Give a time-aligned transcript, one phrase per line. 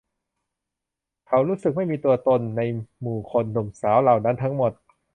[1.27, 2.61] เขารู้สึกไม่มีตัวตนใน
[3.01, 4.71] หมู่คนหนุ่มสาวเหล่านั้นทั้งหมด